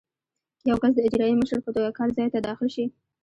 که 0.59 0.65
یو 0.69 0.77
کس 0.83 0.91
د 0.95 0.99
اجرایي 1.07 1.35
مشر 1.41 1.59
په 1.65 1.71
توګه 1.75 1.89
کار 1.97 2.09
ځای 2.17 2.27
ته 2.33 2.39
داخل 2.47 2.67
شي. 2.75 2.85